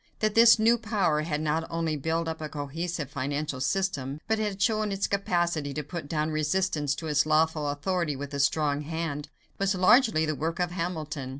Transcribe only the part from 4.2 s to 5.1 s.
but had shown its